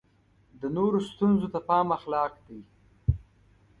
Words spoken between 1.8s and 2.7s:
اخلاق دی.